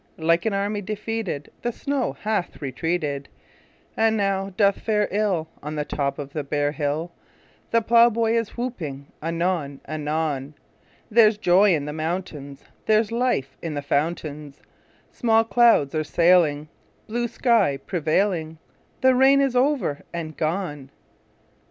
Like 0.17 0.47
an 0.47 0.53
army 0.55 0.81
defeated 0.81 1.51
The 1.61 1.71
snow 1.71 2.13
hath 2.13 2.59
retreated, 2.59 3.29
And 3.95 4.17
now 4.17 4.49
doth 4.57 4.79
fare 4.79 5.07
ill 5.11 5.47
On 5.61 5.75
the 5.75 5.85
top 5.85 6.17
of 6.17 6.33
the 6.33 6.43
bare 6.43 6.71
hill; 6.71 7.11
The 7.69 7.83
plowboy 7.83 8.31
is 8.31 8.57
whooping 8.57 9.11
anon 9.21 9.79
anon: 9.87 10.55
There's 11.11 11.37
joy 11.37 11.75
in 11.75 11.85
the 11.85 11.93
mountains; 11.93 12.63
There's 12.87 13.11
life 13.11 13.55
in 13.61 13.75
the 13.75 13.83
fountains; 13.83 14.63
Small 15.11 15.43
clouds 15.43 15.93
are 15.93 16.03
sailing, 16.03 16.67
Blue 17.05 17.27
sky 17.27 17.77
prevailing; 17.77 18.57
The 19.01 19.13
rain 19.13 19.39
is 19.39 19.55
over 19.55 20.01
and 20.11 20.35
gone! 20.35 20.89